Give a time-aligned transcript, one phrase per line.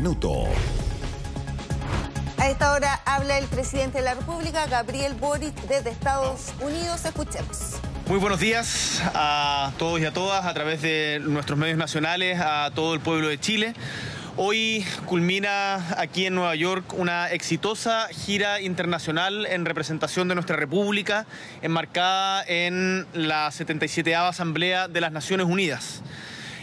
[0.00, 0.44] minuto.
[2.38, 7.04] A esta hora habla el presidente de la República, Gabriel Boric, desde Estados Unidos.
[7.04, 7.78] Escuchemos.
[8.08, 12.70] Muy buenos días a todos y a todas a través de nuestros medios nacionales, a
[12.74, 13.74] todo el pueblo de Chile.
[14.38, 21.26] Hoy culmina aquí en Nueva York una exitosa gira internacional en representación de nuestra República,
[21.60, 26.02] enmarcada en la 77 Asamblea de las Naciones Unidas.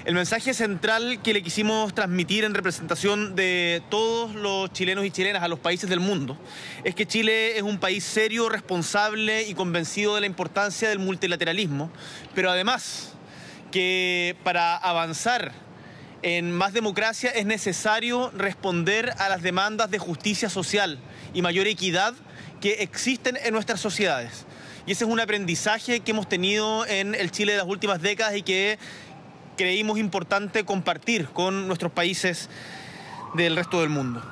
[0.07, 5.43] El mensaje central que le quisimos transmitir en representación de todos los chilenos y chilenas
[5.43, 6.37] a los países del mundo
[6.85, 11.91] es que Chile es un país serio, responsable y convencido de la importancia del multilateralismo,
[12.33, 13.15] pero además
[13.69, 15.51] que para avanzar
[16.21, 20.99] en más democracia es necesario responder a las demandas de justicia social
[21.33, 22.13] y mayor equidad
[22.61, 24.45] que existen en nuestras sociedades.
[24.87, 28.37] Y ese es un aprendizaje que hemos tenido en el Chile de las últimas décadas
[28.37, 28.79] y que
[29.57, 32.49] creímos importante compartir con nuestros países
[33.33, 34.23] del resto del mundo.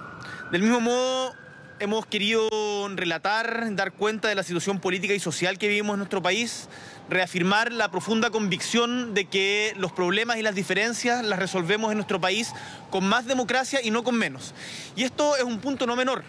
[0.52, 1.34] Del mismo modo,
[1.80, 2.48] hemos querido
[2.96, 6.70] relatar, dar cuenta de la situación política y social que vivimos en nuestro país,
[7.10, 12.22] reafirmar la profunda convicción de que los problemas y las diferencias las resolvemos en nuestro
[12.22, 12.54] país
[12.90, 14.54] con más democracia y no con menos.
[14.96, 16.24] Y esto es un punto no menor,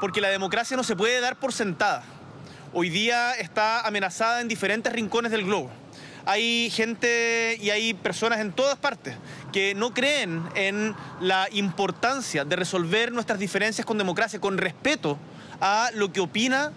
[0.00, 2.04] porque la democracia no se puede dar por sentada.
[2.72, 5.70] Hoy día está amenazada en diferentes rincones del globo
[6.28, 9.14] hay gente y hay personas en todas partes
[9.50, 15.16] que no creen en la importancia de resolver nuestras diferencias con democracia, con respeto
[15.58, 16.70] a lo que opina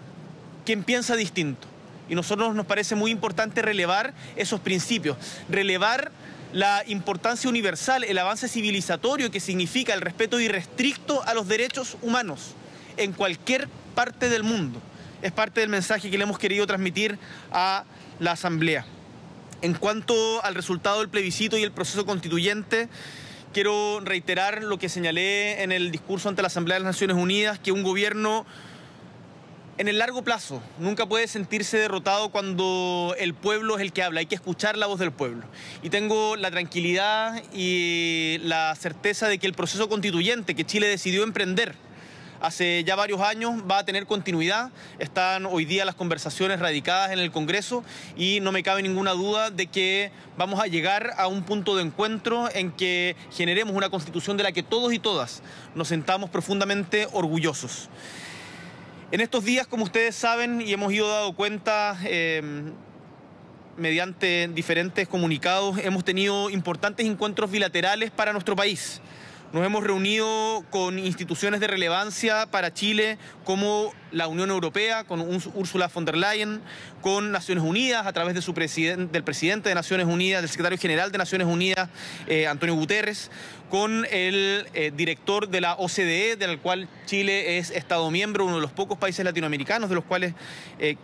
[0.64, 1.68] quien piensa distinto.
[2.08, 5.18] Y nosotros nos parece muy importante relevar esos principios,
[5.50, 6.12] relevar
[6.54, 12.54] la importancia universal, el avance civilizatorio que significa el respeto irrestricto a los derechos humanos
[12.96, 14.80] en cualquier parte del mundo.
[15.20, 17.18] Es parte del mensaje que le hemos querido transmitir
[17.52, 17.84] a
[18.18, 18.86] la Asamblea.
[19.62, 22.88] En cuanto al resultado del plebiscito y el proceso constituyente,
[23.52, 27.60] quiero reiterar lo que señalé en el discurso ante la Asamblea de las Naciones Unidas,
[27.60, 28.44] que un gobierno
[29.78, 34.18] en el largo plazo nunca puede sentirse derrotado cuando el pueblo es el que habla,
[34.18, 35.44] hay que escuchar la voz del pueblo.
[35.80, 41.22] Y tengo la tranquilidad y la certeza de que el proceso constituyente que Chile decidió
[41.22, 41.76] emprender
[42.42, 44.70] hace ya varios años, va a tener continuidad.
[44.98, 47.84] Están hoy día las conversaciones radicadas en el Congreso
[48.16, 51.82] y no me cabe ninguna duda de que vamos a llegar a un punto de
[51.82, 55.42] encuentro en que generemos una constitución de la que todos y todas
[55.76, 57.88] nos sentamos profundamente orgullosos.
[59.12, 62.72] En estos días, como ustedes saben y hemos ido dado cuenta, em,
[63.76, 69.00] mediante diferentes comunicados, hemos tenido importantes encuentros bilaterales para nuestro país.
[69.52, 75.90] Nos hemos reunido con instituciones de relevancia para Chile como la Unión Europea, con Ursula
[75.92, 76.62] von der Leyen,
[77.02, 78.54] con Naciones Unidas a través del
[79.24, 81.90] presidente de Naciones Unidas, del secretario general de Naciones Unidas,
[82.28, 83.30] eh, Antonio Guterres,
[83.68, 88.62] con el eh, director de la OCDE, del cual Chile es Estado miembro, uno de
[88.62, 90.32] los pocos países latinoamericanos de los cuales
[90.78, 90.96] eh,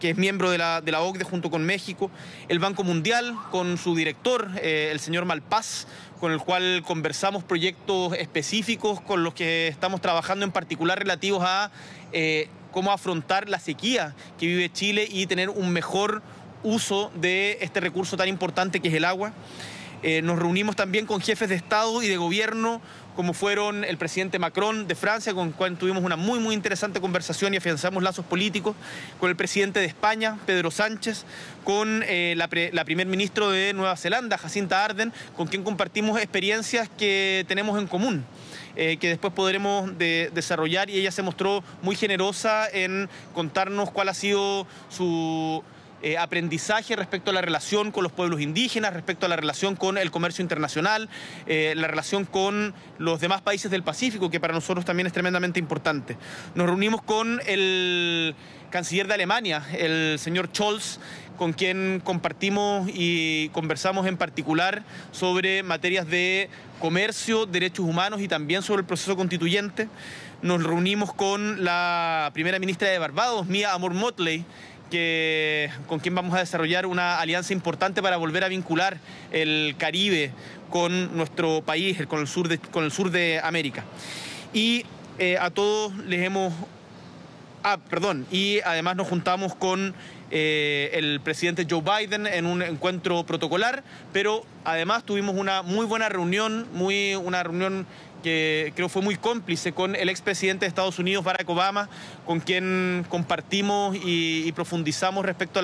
[0.00, 2.10] que es miembro de la, de la OCDE junto con México,
[2.48, 5.86] el Banco Mundial con su director, eh, el señor Malpaz,
[6.20, 11.70] con el cual conversamos proyectos específicos con los que estamos trabajando en particular relativos a
[12.12, 16.22] eh, cómo afrontar la sequía que vive Chile y tener un mejor
[16.62, 19.32] uso de este recurso tan importante que es el agua.
[20.02, 22.80] Eh, nos reunimos también con jefes de Estado y de Gobierno,
[23.16, 27.00] como fueron el presidente Macron de Francia, con el cual tuvimos una muy, muy interesante
[27.00, 28.76] conversación y afianzamos lazos políticos,
[29.18, 31.24] con el presidente de España, Pedro Sánchez,
[31.64, 37.44] con eh, la, primer ministro de Nueva Zelanda, Jacinta Arden, con quien compartimos experiencias que
[37.48, 38.24] tenemos en común.
[38.78, 44.14] Eh, que después podremos desarrollar y ella se mostró muy generosa en contarnos cuál ha
[44.14, 45.64] sido su
[46.06, 49.98] eh, aprendizaje respecto a la relación con los pueblos indígenas, respecto a la relación con
[49.98, 51.08] el comercio internacional,
[51.48, 55.58] eh, la relación con los demás países del Pacífico, que para nosotros también es tremendamente
[55.58, 56.16] importante.
[56.54, 58.36] Nos reunimos con el
[58.70, 61.00] canciller de Alemania, el señor Scholz,
[61.36, 66.48] con quien compartimos y conversamos en particular sobre materias de
[66.80, 69.88] comercio, derechos humanos y también sobre el proceso constituyente.
[70.42, 74.44] Nos reunimos con la primera ministra de Barbados, Mia Amor Motley,
[74.90, 78.98] que, con quien vamos a desarrollar una alianza importante para volver a vincular
[79.32, 80.32] el Caribe
[80.70, 83.84] con nuestro país, con el sur de, con el sur de América.
[84.52, 84.84] Y
[85.18, 86.52] eh, a todos les hemos...
[87.62, 89.92] Ah, perdón, y además nos juntamos con
[90.30, 96.08] eh, el presidente Joe Biden en un encuentro protocolar, pero además tuvimos una muy buena
[96.08, 97.86] reunión, muy, una reunión
[98.22, 101.88] que creo fue muy cómplice con el expresidente de Estados Unidos, Barack Obama,
[102.24, 105.60] con quien compartimos y, profundizamos respecto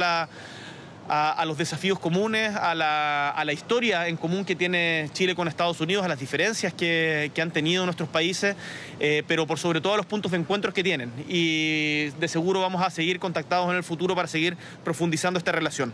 [1.08, 6.04] a los desafíos comunes, a la, historia en común que tiene Chile con Estados Unidos,
[6.04, 8.54] a las diferencias que, han tenido nuestros países,
[9.00, 11.12] eh, pero por sobre todo a los puntos de encuentros que tienen.
[11.28, 15.92] Y de seguro vamos a seguir contactados en el futuro para seguir profundizando esta relación.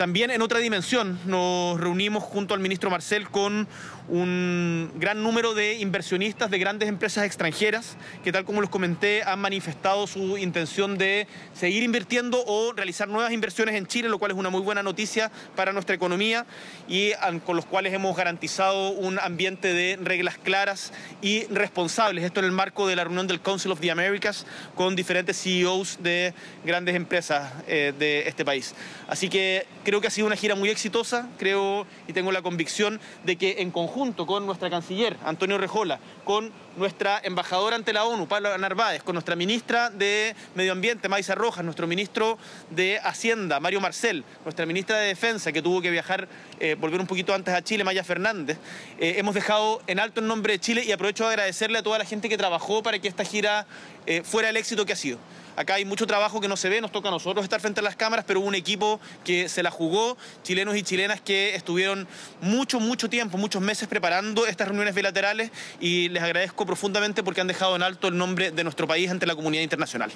[0.00, 3.68] También en otra dimensión nos reunimos junto al ministro Marcel con
[4.08, 9.38] un gran número de inversionistas de grandes empresas extranjeras que tal como les comenté han
[9.40, 14.38] manifestado su intención de seguir invirtiendo o realizar nuevas inversiones en Chile, lo cual es
[14.38, 16.46] una muy buena noticia para nuestra economía
[16.88, 17.12] y
[17.44, 22.24] con los cuales hemos garantizado un ambiente de reglas claras y responsables.
[22.24, 25.98] Esto en el marco de la reunión del Council of the Americas con diferentes CEOs
[26.02, 26.32] de
[26.64, 28.74] grandes empresas eh, de este país.
[29.06, 33.00] Así que creo que ha sido una gira muy exitosa, creo y tengo la convicción
[33.24, 38.28] de que en conjunto con nuestra canciller, Antonio Rejola, con nuestra embajadora ante la ONU,
[38.28, 42.38] Pablo Narváez, con nuestra ministra de Medio Ambiente, Maisa Rojas, nuestro ministro
[42.70, 46.28] de Hacienda, Mario Marcel, nuestra ministra de Defensa, que tuvo que viajar,
[46.60, 48.58] eh, volver un poquito antes a Chile, Maya Fernández,
[49.00, 51.98] eh, hemos dejado en alto el nombre de Chile y aprovecho de agradecerle a toda
[51.98, 53.66] la gente que trabajó para que esta gira
[54.06, 55.18] eh, fuera el éxito que ha sido.
[55.60, 57.82] Acá hay mucho trabajo que no se ve, nos toca a nosotros estar frente a
[57.82, 62.08] las cámaras, pero hubo un equipo que se la jugó, chilenos y chilenas que estuvieron
[62.40, 67.46] mucho, mucho tiempo, muchos meses preparando estas reuniones bilaterales y les agradezco profundamente porque han
[67.46, 70.10] dejado en alto el nombre de nuestro país ante la comunidad internacional.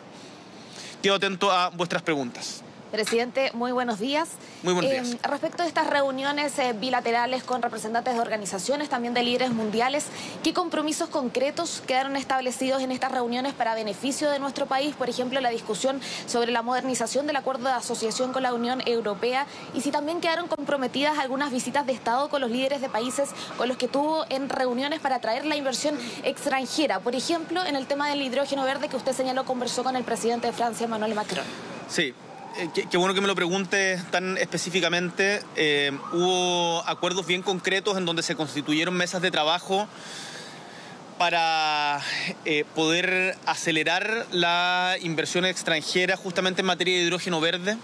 [1.03, 2.65] Quedo atento a vuestras preguntas.
[2.95, 4.29] Presidente, muy buenos días.
[4.63, 5.15] Muy buenos días.
[5.15, 10.07] Eh, respecto a estas reuniones eh, bilaterales con representantes de organizaciones, también de líderes mundiales,
[10.45, 14.95] ¿qué compromisos concretos quedaron establecidos en estas reuniones para beneficio de nuestro país?
[14.95, 19.49] Por ejemplo, la discusión sobre la modernización del acuerdo de asociación con la Unión Europea
[19.75, 23.67] y si también quedaron comprometidas algunas visitas de Estado con los líderes de países con
[23.67, 27.01] los que tuvo en reuniones para atraer la inversión extranjera.
[27.01, 30.47] Por ejemplo, en el tema del hidrógeno verde que usted señaló, conversó con el presidente
[30.47, 31.45] de Francia, Emmanuel Macron.
[31.89, 32.15] Sí,
[32.57, 35.43] eh, qué, bueno que me lo pregunte tan específicamente.
[35.57, 39.89] Eh, hubo acuerdos bien concretos en donde se constituyeron mesas de trabajo
[41.19, 42.01] para
[42.45, 47.77] eh, poder acelerar la inversión extranjera justamente en materia de hidrógeno verde.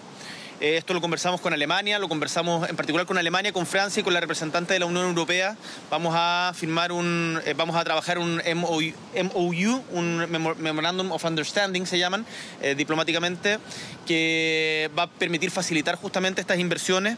[0.61, 4.05] Eh, esto lo conversamos con Alemania, lo conversamos en particular con Alemania, con Francia y
[4.05, 5.57] con la representante de la Unión Europea.
[5.91, 10.27] Vamos a firmar un, eh, vamos a trabajar un MOU, un
[10.59, 12.27] Memorandum of Understanding se llaman
[12.61, 13.59] eh, diplomáticamente,
[14.07, 17.17] que va a permitir facilitar justamente estas inversiones.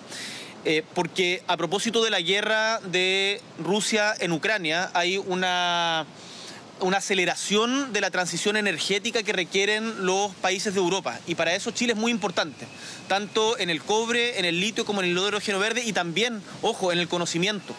[0.94, 6.06] porque a propósito de la guerra de Rusia en Ucrania hay una
[6.82, 11.18] una aceleración de la transición energética que requieren los países de Europa.
[11.26, 12.66] Y para eso Chile es muy importante,
[13.08, 16.92] tanto en el cobre, en el litio como en el hidrógeno verde y también, ojo,
[16.92, 17.74] en el conocimiento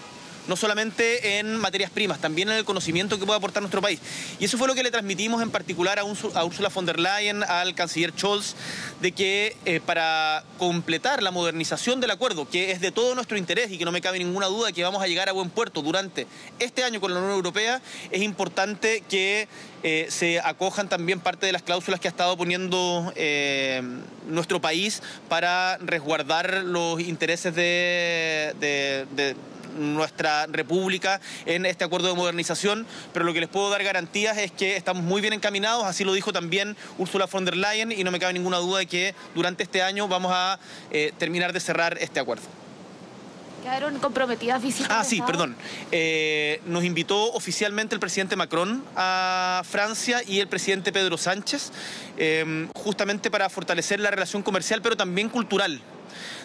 [0.47, 3.99] no solamente en materias primas, también en el conocimiento que puede aportar nuestro país.
[4.39, 7.75] Y eso fue lo que le transmitimos en particular a, Ursula von der Leyen, al
[7.75, 8.55] canciller Scholz,
[9.01, 13.71] de que eh, para completar la modernización del acuerdo, que es de todo nuestro interés
[13.71, 16.27] y que no me cabe ninguna duda que vamos a llegar a buen puerto durante
[16.59, 17.81] este año con la Unión Europea,
[18.11, 19.47] es importante que
[19.83, 23.81] eh, se acojan también parte de las cláusulas que ha estado poniendo eh,
[24.27, 28.53] nuestro país para resguardar los intereses de
[29.77, 34.51] nuestra república en este acuerdo de modernización, pero lo que les puedo dar garantías es
[34.51, 38.11] que estamos muy bien encaminados, así lo dijo también Ursula von der Leyen y no
[38.11, 40.59] me cabe ninguna duda de que durante este año vamos a
[40.91, 42.43] eh, terminar de cerrar este acuerdo.
[43.63, 44.91] ¿Quedaron comprometidas visitas?
[44.91, 45.55] Ah, sí, perdón.
[45.89, 51.71] Eh, nos invitó oficialmente el presidente Macron a Francia y el presidente Pedro Sánchez,
[52.17, 55.81] eh, justamente para fortalecer la relación comercial, pero también cultural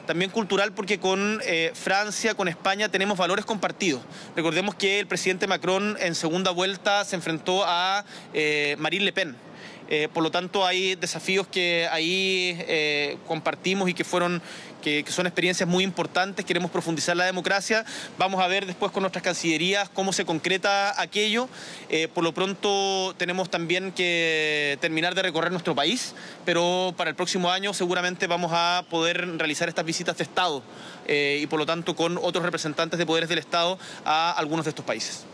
[0.07, 4.03] también cultural porque con eh, Francia, con España tenemos valores compartidos.
[4.37, 9.48] Recordemos que el presidente Macron en segunda vuelta se enfrentó a eh, Marine Le Pen
[9.89, 14.43] eh, por lo tanto, hay desafíos que ahí eh, compartimos y que fueron
[14.83, 16.45] que, son experiencias muy importantes.
[16.45, 17.85] Queremos profundizar la democracia.
[18.19, 21.49] Vamos a ver después con nuestras cancillerías cómo se concreta aquello.
[21.89, 26.15] Eh, por lo pronto, tenemos también que terminar de recorrer nuestro país,
[26.45, 30.63] pero para el próximo año seguramente vamos a poder realizar estas visitas de Estado
[31.09, 34.85] y por lo tanto con otros representantes de poderes del Estado a algunos de estos
[34.85, 35.25] países.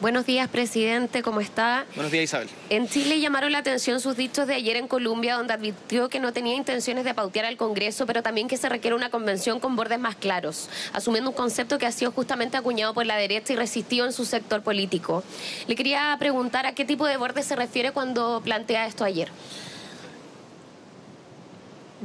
[0.00, 1.86] Buenos días, presidente, ¿cómo está?
[1.94, 2.48] Buenos días, Isabel.
[2.68, 6.32] En Chile llamaron la atención sus dichos de ayer en Colombia, donde advirtió que no
[6.32, 9.98] tenía intenciones de pautear al Congreso, pero también que se requiere una convención con bordes
[9.98, 14.04] más claros, asumiendo un concepto que ha sido justamente acuñado por la derecha y resistido
[14.04, 15.24] en su sector político.
[15.68, 19.30] Le quería preguntar a qué tipo de bordes se refiere cuando plantea esto ayer.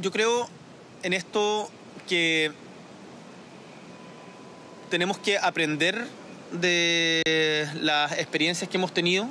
[0.00, 0.48] Yo creo
[1.02, 1.68] en esto
[2.08, 2.52] que
[4.88, 6.06] tenemos que aprender
[6.52, 7.22] de
[7.80, 9.28] las experiencias que hemos tenido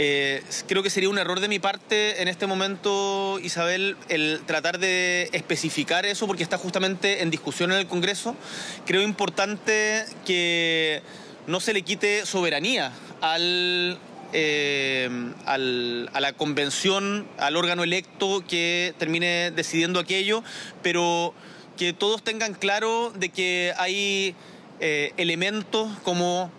[0.00, 4.78] Eh, creo que sería un error de mi parte en este momento, Isabel, el tratar
[4.78, 8.36] de especificar eso porque está justamente en discusión en el Congreso.
[8.86, 11.02] Creo importante que
[11.48, 13.98] no se le quite soberanía al
[14.32, 15.10] eh,
[15.46, 20.44] al, a la convención, al órgano electo que termine decidiendo aquello,
[20.80, 21.34] pero
[21.76, 24.36] que todos tengan claro de que hay
[24.80, 26.50] eh, elementos como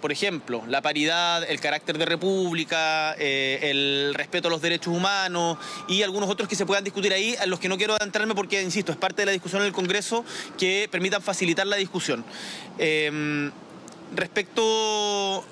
[0.00, 5.58] por ejemplo, la paridad, el carácter de república, eh, el respeto a los derechos humanos
[5.88, 8.62] y algunos otros que se puedan discutir ahí, a los que no quiero adentrarme porque,
[8.62, 10.24] insisto, es parte de la discusión en el Congreso
[10.56, 12.24] que permitan facilitar la discusión.
[14.14, 15.44] respecto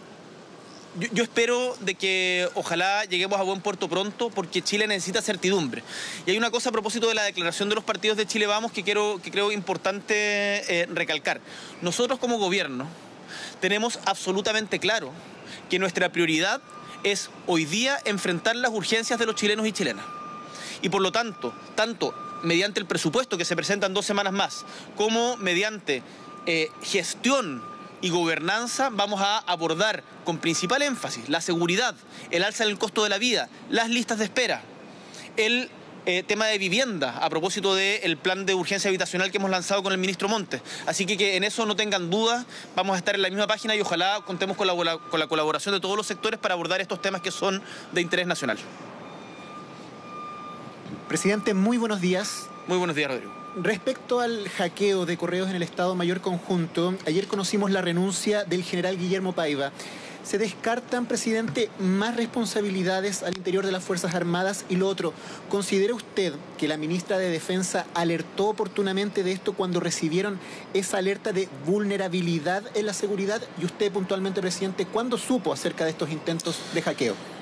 [1.13, 5.83] yo, espero de que ojalá lleguemos a buen puerto pronto porque Chile necesita certidumbre.
[6.27, 8.73] Y hay una cosa a propósito de la declaración de los partidos de Chile Vamos
[8.73, 11.41] que, quiero, que creo importante eh, recalcar.
[11.83, 12.87] Nosotros como gobierno
[13.61, 15.13] tenemos absolutamente claro
[15.69, 16.61] que nuestra prioridad
[17.03, 20.05] es hoy día enfrentar las urgencias de los chilenos y chilenas.
[20.83, 24.65] Y por lo tanto, tanto mediante el presupuesto que se presenta en dos semanas más,
[24.97, 26.03] como mediante
[26.47, 27.63] eh, gestión
[28.07, 31.95] y gobernanza vamos a abordar con principal énfasis la seguridad,
[32.31, 34.63] el alza en el costo de la vida, las listas de espera,
[35.37, 35.69] el
[36.07, 39.93] eh, tema de vivienda, a propósito del plan de urgencia habitacional que hemos lanzado con
[39.93, 40.63] el ministro Montes.
[40.87, 42.47] Así que que en eso no tengan dudas,
[42.77, 45.75] vamos a estar en la misma página y ojalá contemos con la, con la colaboración
[45.75, 47.61] de todos los sectores para abordar estos temas que son
[47.91, 48.57] de interés nacional.
[51.09, 52.49] Presidente, muy buenos días.
[52.69, 53.46] Muy buenos días, Rodrigo.
[53.63, 58.63] Respecto al hackeo de correos en el Estado Mayor Conjunto, ayer conocimos la renuncia del
[58.63, 59.73] general Guillermo Paiva.
[60.25, 64.67] ¿Se descartan, presidente, más responsabilidades al interior de las Fuerzas Armadas?
[64.69, 65.15] Y lo otro,
[65.49, 70.39] ¿considera usted que la ministra de Defensa alertó oportunamente de esto cuando recibieron
[70.75, 73.41] esa alerta de vulnerabilidad en la seguridad?
[73.59, 77.36] Y usted puntualmente, presidente, ¿cuándo supo acerca de estos intentos de hackeo?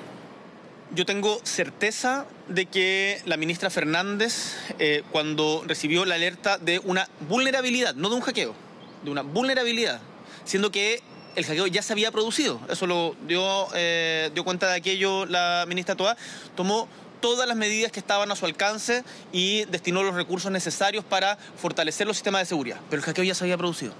[0.95, 7.09] Yo tengo certeza de que la ministra Fernández, eh, cuando recibió la alerta de una
[7.27, 8.55] vulnerabilidad, no de un hackeo,
[9.03, 9.99] de una vulnerabilidad,
[10.45, 11.01] siendo que
[11.35, 15.65] el hackeo ya se había producido, eso lo dio, eh, dio cuenta de aquello la
[15.67, 16.15] ministra Toa,
[16.55, 16.87] tomó
[17.19, 22.07] todas las medidas que estaban a su alcance y destinó los recursos necesarios para fortalecer
[22.07, 23.93] los sistemas de seguridad, pero el hackeo ya se había producido.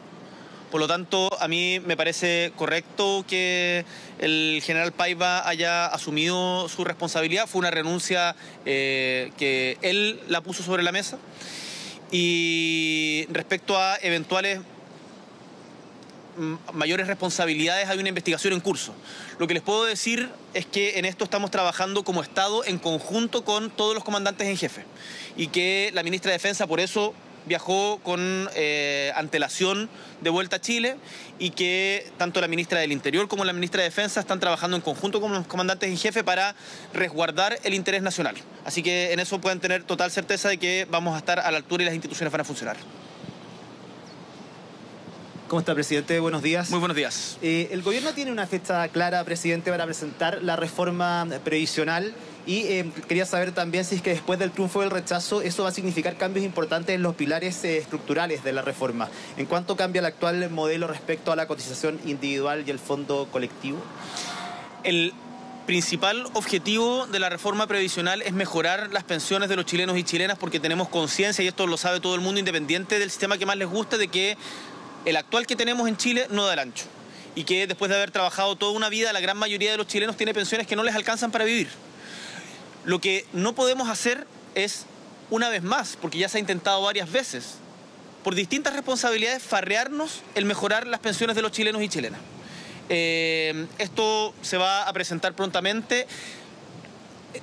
[0.76, 3.86] Por lo tanto, a mí me parece correcto que
[4.20, 7.48] el general Paiva haya asumido su responsabilidad.
[7.48, 11.18] Fue una renuncia eh, que él la puso sobre la mesa.
[12.12, 14.60] Y respecto a eventuales
[16.74, 18.94] mayores responsabilidades, hay una investigación en curso.
[19.40, 23.46] Lo que les puedo decir es que en esto estamos trabajando como Estado en conjunto
[23.46, 24.84] con todos los comandantes en jefe
[25.38, 27.14] y que la ministra de Defensa por eso
[27.46, 29.90] viajó con eh, antelación
[30.22, 30.96] de vuelta a Chile
[31.40, 34.82] y que tanto la ministra del Interior como la ministra de Defensa están trabajando en
[34.82, 36.56] conjunto con los comandantes en jefe para
[36.94, 38.36] resguardar el interés nacional.
[38.66, 41.58] Así que en eso pueden tener total certeza de que vamos a estar a la
[41.58, 42.78] altura y las instituciones van a funcionar.
[45.48, 46.20] ¿Cómo está, presidente?
[46.20, 46.72] Buenos días.
[46.72, 47.38] Muy buenos días.
[47.44, 52.92] Eh, el gobierno tiene una fecha clara, presidente, para presentar la reforma previsional y eh,
[53.08, 56.18] quería saber también si es que después del triunfo del rechazo eso va a significar
[56.18, 59.10] cambios importantes en los pilares eh, estructurales de la reforma.
[59.38, 63.80] ¿En cuánto cambia el actual modelo respecto a la cotización individual y el fondo colectivo?
[64.84, 65.14] El
[65.66, 70.38] principal objetivo de la reforma previsional es mejorar las pensiones de los chilenos y chilenas
[70.38, 73.58] porque tenemos conciencia, y esto lo sabe todo el mundo, independiente del sistema que más
[73.58, 74.38] les guste, de que
[75.06, 76.86] el actual que tenemos en Chile no da el ancho.
[77.34, 80.16] Y que después de haber trabajado toda una vida, la gran mayoría de los chilenos
[80.16, 81.68] tiene pensiones que no les alcanzan para vivir.
[82.86, 84.86] Lo que no podemos hacer es,
[85.30, 87.56] una vez más, porque ya se ha intentado varias veces,
[88.24, 92.20] por distintas responsabilidades, farrearnos el mejorar las pensiones de los chilenos y chilenas.
[92.90, 96.08] Eh, esto se va a presentar prontamente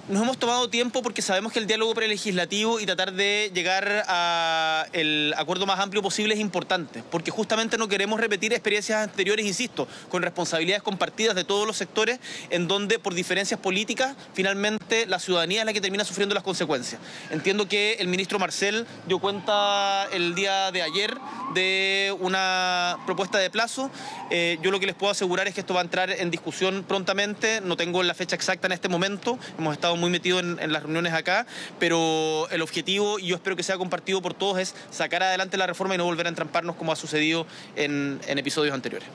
[0.09, 5.35] nos hemos tomado tiempo porque sabemos que el diálogo prelegislativo y tratar de llegar al
[5.37, 10.23] acuerdo más amplio posible es importante, porque justamente no queremos repetir experiencias anteriores, insisto, con
[10.23, 12.19] responsabilidades compartidas de todos los sectores,
[12.51, 17.01] en donde por diferencias políticas finalmente la ciudadanía es la que termina sufriendo las consecuencias.
[17.31, 21.17] Entiendo que el ministro Marcel dio cuenta el día de ayer
[21.55, 23.91] de una propuesta de plazo.
[24.31, 26.85] Eh, yo lo que les puedo asegurar es que esto va a entrar en discusión
[26.87, 29.39] prontamente, no tengo la fecha exacta en este momento,
[29.83, 31.45] estado muy metidos en, las reuniones acá,
[31.81, 35.67] pero el objetivo, y yo espero que sea compartido por todos, es sacar adelante la
[35.67, 39.09] reforma y no volver a entramparnos como ha sucedido en, episodios anteriores.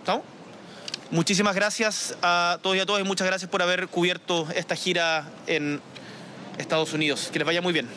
[0.00, 0.22] ¿Estamos?
[1.10, 5.30] Muchísimas gracias a todos y a todas y muchas gracias por haber cubierto esta gira
[5.46, 5.80] en
[6.58, 7.30] Estados Unidos.
[7.32, 7.88] Que les vaya muy bien.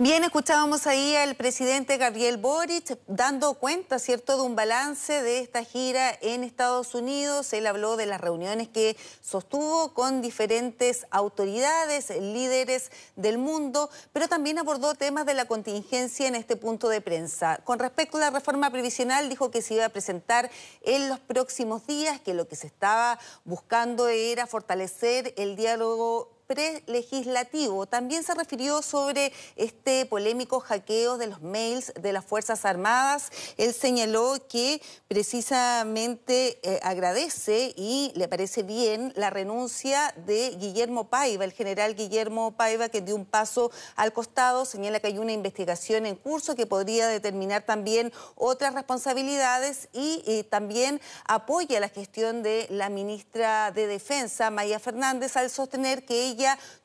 [0.00, 5.64] Bien, escuchábamos ahí al presidente Gabriel Boric dando cuenta, ¿cierto?, de un balance de esta
[5.64, 7.52] gira en Estados Unidos.
[7.52, 14.60] Él habló de las reuniones que sostuvo con diferentes autoridades, líderes del mundo, pero también
[14.60, 17.58] abordó temas de la contingencia en este punto de prensa.
[17.64, 20.48] Con respecto a la reforma previsional, dijo que se iba a presentar
[20.82, 27.86] en los próximos días, que lo que se estaba buscando era fortalecer el diálogo prelegislativo.
[27.86, 33.30] También se refirió sobre este polémico hackeo de los mails de las Fuerzas Armadas.
[33.58, 41.44] Él señaló que precisamente eh, agradece y le parece bien la renuncia de Guillermo Paiva,
[41.44, 46.06] el general Guillermo Paiva, que dio un paso al costado, señala que hay una investigación
[46.06, 52.88] en curso que podría determinar también otras responsabilidades y también apoya la gestión de la
[52.88, 56.37] ministra de Defensa, Maya Fernández, al sostener que ella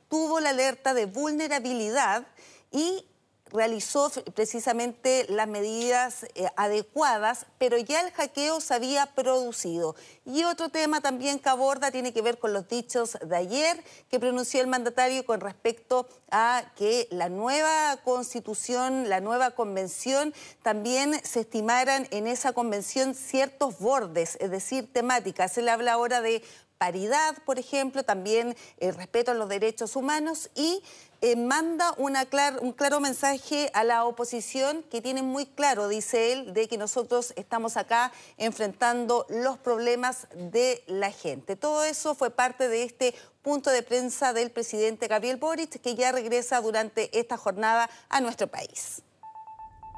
[0.09, 2.25] tuvo la alerta de vulnerabilidad
[2.71, 3.05] y
[3.53, 9.95] realizó precisamente las medidas eh, adecuadas, pero ya el hackeo se había producido.
[10.25, 14.19] Y otro tema también que aborda tiene que ver con los dichos de ayer que
[14.19, 20.33] pronunció el mandatario con respecto a que la nueva constitución, la nueva convención,
[20.63, 25.55] también se estimaran en esa convención ciertos bordes, es decir, temáticas.
[25.59, 26.43] Él habla ahora de
[26.83, 30.83] paridad, por ejemplo, también el eh, respeto a los derechos humanos y
[31.21, 32.27] eh, manda una
[32.59, 37.31] un claro mensaje a la oposición que tiene muy claro, dice él, de que nosotros
[37.37, 41.55] estamos acá enfrentando los problemas de la gente.
[41.55, 46.11] Todo eso fue parte de este punto de prensa del presidente Gabriel Boric, que ya
[46.11, 49.03] regresa durante esta jornada a nuestro país.